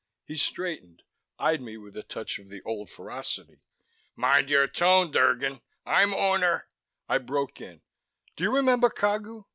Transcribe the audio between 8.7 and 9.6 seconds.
Cagu?